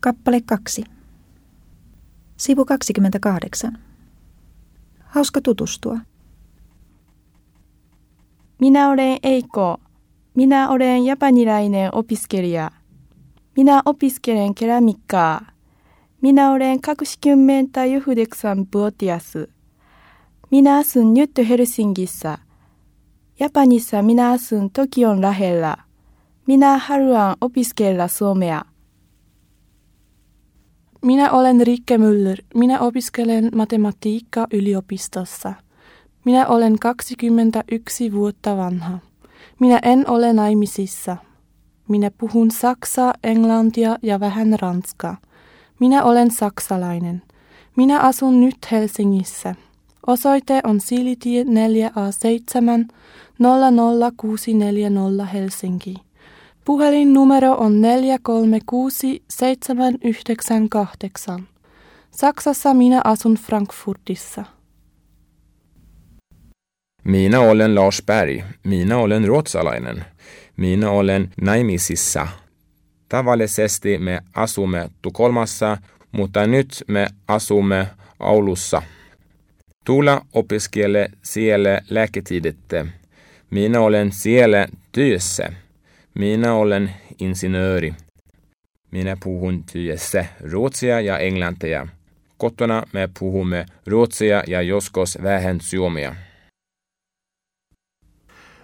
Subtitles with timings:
[0.00, 0.84] Kappale 2.
[2.36, 3.78] Sivu 28.
[5.04, 5.98] Hauska tutustua.
[8.60, 9.76] Minä olen Eiko.
[10.34, 12.70] Minä olen japanilainen opiskelija.
[13.56, 15.40] Minä opiskelen keramiikkaa.
[16.22, 19.32] Minä olen 29-vuotias.
[20.50, 22.38] Minä asun nyt Helsingissä.
[23.40, 25.76] Japanissa minä asun Tokion lähellä.
[26.46, 28.62] Minä haluan opiskella suomea.
[31.06, 32.44] Minä olen Rikke Müller.
[32.54, 35.52] Minä opiskelen matematiikkaa yliopistossa.
[36.24, 38.98] Minä olen 21 vuotta vanha.
[39.60, 41.16] Minä en ole naimisissa.
[41.88, 45.16] Minä puhun saksaa, englantia ja vähän ranskaa.
[45.80, 47.22] Minä olen saksalainen.
[47.76, 49.54] Minä asun nyt Helsingissä.
[50.06, 51.48] Osoite on Silitie 4A7
[54.16, 56.05] 00640 Helsinki.
[56.66, 61.48] Puhelinnumero on 436 798.
[62.10, 64.44] Saksassa minä asun Frankfurtissa.
[67.04, 68.40] Minä olen Lars Berg.
[68.64, 70.04] Minä olen ruotsalainen.
[70.56, 72.28] Minä olen naimisissa.
[73.08, 75.78] Tavallisesti me asumme Tukholmassa,
[76.12, 77.86] mutta nyt me asumme
[78.20, 78.82] Oulussa.
[79.84, 82.86] Tuula opiskelee siellä lääketiedettä.
[83.50, 85.65] Minä olen siellä työssä.
[86.18, 87.94] Minä olen insinööri.
[88.90, 91.88] Minä puhun työssä ruotsia ja englantia.
[92.36, 96.14] Kotona me puhumme ruotsia ja joskus vähän suomea.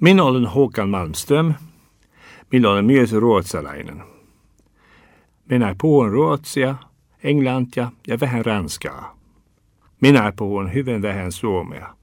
[0.00, 1.54] Minä olen Håkan Malmström.
[2.52, 4.02] Minä olen myös ruotsalainen.
[5.50, 6.74] Minä puhun ruotsia,
[7.24, 9.18] englantia ja vähän ranskaa.
[10.00, 11.96] Minä puhun hyvin vähän suomea.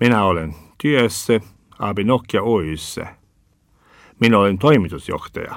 [0.00, 1.40] Minä olen työssä
[1.78, 3.23] Abinokia Oyssä.
[4.20, 5.56] Minä olen toimitusjohtaja.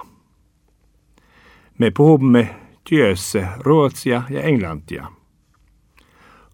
[1.77, 5.11] Me puhumme työssä ruotsia ja englantia.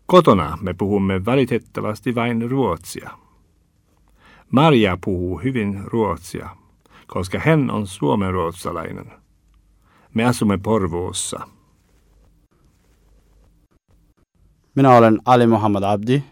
[0.06, 3.10] Kotona me puhumme valitettavasti vain ruotsia.
[4.52, 6.50] Maria puhuu hyvin ruotsia,
[7.08, 9.12] koska hän on suomenruotsalainen.
[10.14, 11.48] Me asumme Porvoossa.
[14.76, 16.24] Minä olen Ali Muhammad Abdi.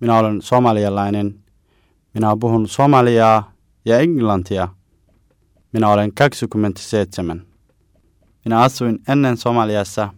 [0.00, 1.44] Minä olen somalialainen.
[2.14, 3.52] Minä puhun somaliaa
[3.84, 4.68] ja englantia.
[5.72, 7.46] Minä olen 27.
[8.44, 10.14] Minä asuin ennen Somaliassa.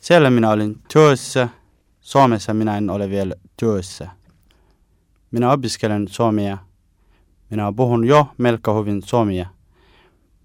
[0.00, 1.48] Siellä minä olin työssä.
[2.00, 4.10] Suomessa minä en ole vielä työssä.
[5.30, 6.58] Minä opiskelen suomia.
[7.50, 9.46] Minä puhun jo melko hyvin suomia.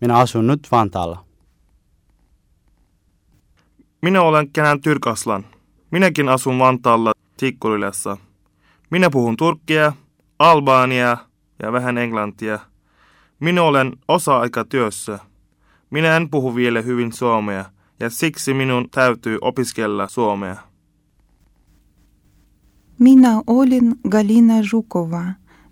[0.01, 1.25] Minä asun nyt Vantaalla.
[4.01, 5.45] Minä olen Kenan Tyrkaslan.
[5.91, 8.17] Minäkin asun Vantaalla Tikkurilassa.
[8.89, 9.93] Minä puhun turkkia,
[10.39, 11.17] albaania
[11.61, 12.59] ja vähän englantia.
[13.39, 15.19] Minä olen osa-aikatyössä.
[15.89, 17.65] Minä en puhu vielä hyvin suomea
[17.99, 20.55] ja siksi minun täytyy opiskella suomea.
[22.99, 25.23] Minä olin Galina Zhukova.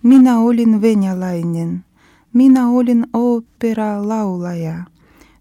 [0.03, 1.85] Minä olin venäläinen.
[2.33, 4.75] Minä olin opera-laulaja.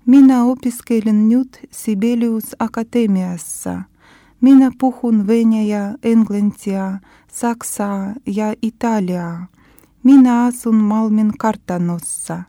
[0.07, 3.83] Minä opiskelin nyt Sibelius Akatemiassa.
[4.41, 6.99] Minä puhun venäjä, englantia,
[7.33, 9.47] saksaa ja italiaa.
[10.03, 12.43] Minä asun Malmin kartanossa.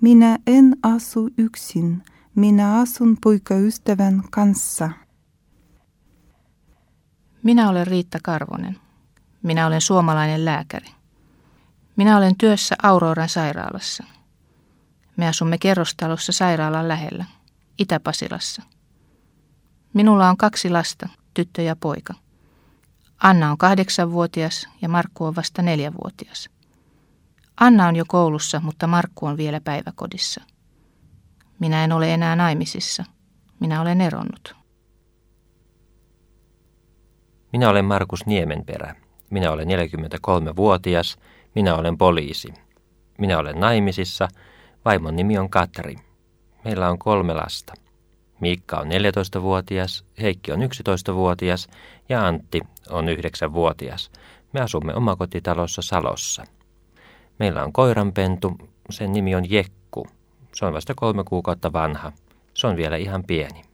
[0.00, 2.02] Minä en asu yksin.
[2.34, 4.90] Minä asun poikaystävän kanssa.
[7.42, 8.78] Minä olen Riitta Karvonen.
[9.42, 10.88] Minä olen suomalainen lääkäri.
[11.96, 14.04] Minä olen työssä Auroran sairaalassa.
[15.16, 17.24] Me asumme kerrostalossa sairaalan lähellä,
[17.78, 18.62] Itä-Pasilassa.
[19.94, 22.14] Minulla on kaksi lasta, tyttö ja poika.
[23.22, 26.50] Anna on kahdeksanvuotias ja Markku on vasta neljävuotias.
[27.60, 30.40] Anna on jo koulussa, mutta Markku on vielä päiväkodissa.
[31.58, 33.04] Minä en ole enää naimisissa.
[33.60, 34.56] Minä olen eronnut.
[37.52, 38.94] Minä olen Markus Niemenperä.
[39.30, 41.16] Minä olen 43-vuotias.
[41.54, 42.54] Minä olen poliisi.
[43.18, 44.28] Minä olen naimisissa.
[44.84, 45.96] Vaimon nimi on Katri.
[46.64, 47.72] Meillä on kolme lasta.
[48.40, 51.68] Miikka on 14-vuotias, Heikki on 11-vuotias
[52.08, 52.60] ja Antti
[52.90, 54.10] on 9-vuotias.
[54.52, 56.44] Me asumme omakotitalossa Salossa.
[57.38, 58.58] Meillä on koiranpentu,
[58.90, 60.06] sen nimi on Jekku.
[60.54, 62.12] Se on vasta kolme kuukautta vanha.
[62.54, 63.65] Se on vielä ihan pieni.